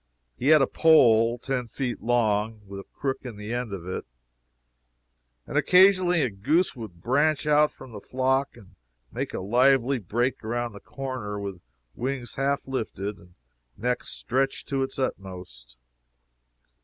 He 0.35 0.47
had 0.47 0.63
a 0.63 0.65
pole 0.65 1.37
ten 1.37 1.67
feet 1.67 2.01
long, 2.01 2.61
with 2.65 2.79
a 2.79 2.83
crook 2.91 3.19
in 3.23 3.37
the 3.37 3.53
end 3.53 3.71
of 3.71 3.85
it, 3.85 4.03
and 5.45 5.59
occasionally 5.59 6.23
a 6.23 6.29
goose 6.31 6.75
would 6.75 7.01
branch 7.03 7.45
out 7.45 7.69
from 7.69 7.91
the 7.91 7.99
flock 7.99 8.57
and 8.57 8.73
make 9.11 9.31
a 9.31 9.41
lively 9.41 9.99
break 9.99 10.43
around 10.43 10.73
the 10.73 10.79
corner, 10.79 11.39
with 11.39 11.61
wings 11.93 12.33
half 12.33 12.67
lifted 12.67 13.19
and 13.19 13.35
neck 13.77 14.03
stretched 14.03 14.67
to 14.69 14.81
its 14.81 14.97
utmost. 14.97 15.77